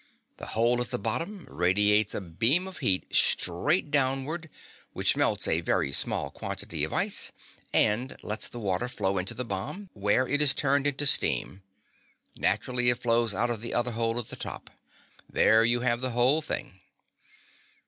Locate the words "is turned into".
10.41-11.05